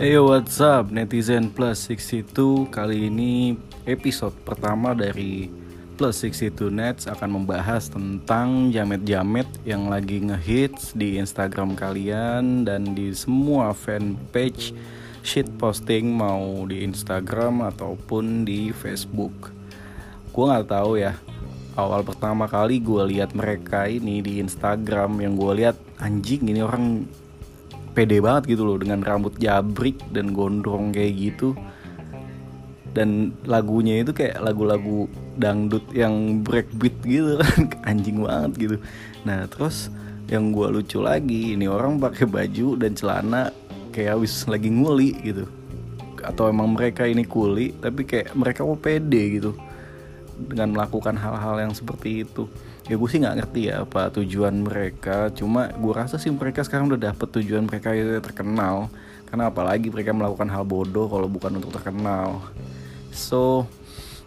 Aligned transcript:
Hey 0.00 0.16
what's 0.16 0.64
up? 0.64 0.88
Netizen 0.88 1.52
plus 1.52 1.84
62 1.84 2.72
Kali 2.72 3.12
ini 3.12 3.52
episode 3.84 4.32
pertama 4.48 4.96
dari 4.96 5.52
plus 6.00 6.24
62 6.24 6.72
nets 6.72 7.04
akan 7.04 7.36
membahas 7.36 7.92
tentang 7.92 8.72
jamet-jamet 8.72 9.44
yang 9.68 9.92
lagi 9.92 10.24
ngehits 10.24 10.96
di 10.96 11.20
Instagram 11.20 11.76
kalian 11.76 12.64
Dan 12.64 12.96
di 12.96 13.12
semua 13.12 13.76
fanpage 13.76 14.72
shit 15.20 15.44
posting 15.60 16.16
mau 16.16 16.64
di 16.64 16.80
Instagram 16.80 17.68
ataupun 17.68 18.48
di 18.48 18.72
Facebook. 18.72 19.52
Gue 20.32 20.48
gak 20.48 20.80
tahu 20.80 20.96
ya 20.96 21.12
awal 21.76 22.00
pertama 22.08 22.48
kali 22.48 22.80
gue 22.80 23.04
lihat 23.04 23.36
mereka 23.36 23.84
ini 23.84 24.24
di 24.24 24.40
Instagram 24.40 25.20
yang 25.20 25.36
gue 25.36 25.60
lihat 25.60 25.76
anjing 26.00 26.48
ini 26.48 26.64
orang 26.64 27.04
pede 27.92 28.22
banget 28.22 28.56
gitu 28.56 28.62
loh 28.66 28.78
dengan 28.78 29.02
rambut 29.02 29.34
jabrik 29.38 29.98
dan 30.14 30.32
gondrong 30.34 30.94
kayak 30.94 31.14
gitu. 31.16 31.56
Dan 32.90 33.38
lagunya 33.46 34.02
itu 34.02 34.10
kayak 34.10 34.42
lagu-lagu 34.42 35.06
dangdut 35.38 35.86
yang 35.94 36.42
breakbeat 36.42 36.96
gitu. 37.06 37.38
Kan 37.38 37.70
anjing 37.90 38.22
banget 38.22 38.52
gitu. 38.58 38.76
Nah 39.22 39.46
terus 39.46 39.90
yang 40.30 40.54
gue 40.54 40.66
lucu 40.70 40.98
lagi 41.02 41.54
ini 41.58 41.66
orang 41.66 41.98
pakai 41.98 42.26
baju 42.26 42.78
dan 42.78 42.94
celana 42.94 43.50
kayak 43.94 44.18
habis 44.18 44.46
lagi 44.50 44.70
nguli 44.70 45.14
gitu. 45.22 45.46
Atau 46.20 46.50
emang 46.50 46.74
mereka 46.74 47.06
ini 47.06 47.22
kuli 47.24 47.72
tapi 47.78 48.04
kayak 48.04 48.34
mereka 48.36 48.66
mau 48.66 48.76
pede 48.76 49.40
gitu 49.40 49.54
dengan 50.48 50.72
melakukan 50.72 51.16
hal-hal 51.18 51.60
yang 51.60 51.72
seperti 51.76 52.24
itu. 52.24 52.48
Ya 52.88 52.96
gue 52.96 53.08
sih 53.12 53.20
nggak 53.20 53.36
ngerti 53.44 53.60
ya 53.68 53.84
apa 53.84 54.08
tujuan 54.16 54.64
mereka. 54.64 55.28
Cuma 55.36 55.68
gue 55.70 55.92
rasa 55.92 56.16
sih 56.16 56.32
mereka 56.32 56.64
sekarang 56.64 56.88
udah 56.88 57.12
dapet 57.12 57.28
tujuan 57.40 57.68
mereka 57.68 57.92
itu 57.92 58.18
terkenal. 58.24 58.88
Karena 59.28 59.52
apalagi 59.52 59.92
mereka 59.92 60.10
melakukan 60.10 60.50
hal 60.50 60.66
bodoh 60.66 61.06
kalau 61.06 61.28
bukan 61.30 61.60
untuk 61.60 61.70
terkenal. 61.70 62.42
So 63.12 63.68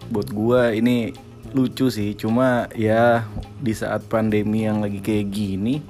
buat 0.08 0.30
gue 0.30 0.80
ini 0.80 1.12
lucu 1.52 1.90
sih. 1.92 2.16
Cuma 2.16 2.72
ya 2.78 3.28
di 3.60 3.74
saat 3.76 4.06
pandemi 4.08 4.64
yang 4.64 4.80
lagi 4.80 5.04
kayak 5.04 5.28
gini 5.28 5.84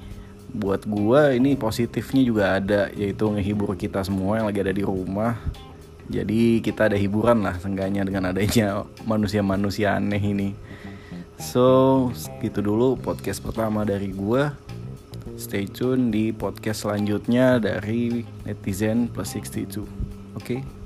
buat 0.54 0.86
gue 0.86 1.38
ini 1.38 1.54
positifnya 1.60 2.22
juga 2.26 2.44
ada. 2.58 2.90
Yaitu 2.96 3.30
ngehibur 3.30 3.76
kita 3.78 4.02
semua 4.02 4.42
yang 4.42 4.48
lagi 4.50 4.64
ada 4.64 4.74
di 4.74 4.82
rumah 4.82 5.38
jadi 6.12 6.60
kita 6.60 6.92
ada 6.92 6.98
hiburan 7.00 7.48
lah 7.48 7.56
seenggaknya 7.60 8.04
dengan 8.04 8.32
adanya 8.36 8.84
manusia-manusia 9.08 9.96
aneh 9.96 10.20
ini. 10.20 10.50
So 11.40 12.10
gitu 12.44 12.60
dulu 12.60 13.00
podcast 13.00 13.40
pertama 13.44 13.88
dari 13.88 14.12
gue 14.12 14.52
stay 15.40 15.66
tune 15.66 16.12
di 16.12 16.36
podcast 16.36 16.86
selanjutnya 16.86 17.58
dari 17.58 18.28
netizen 18.46 19.10
plus 19.10 19.34
62 19.34 19.82
oke? 19.82 19.88
okay? 20.38 20.83